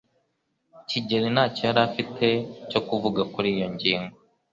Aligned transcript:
Kigeri 0.89 1.27
ntacyo 1.33 1.61
yari 1.67 1.81
afite 1.87 2.27
cyo 2.69 2.79
kuvuga 2.87 3.21
kuri 3.33 3.47
iyo 3.55 3.67
ngingo. 3.73 4.15